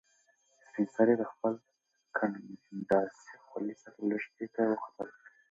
[0.63, 1.59] سپین سرې په خپلې
[2.17, 5.09] کنډاسې خولې سره لښتې ته وخندل.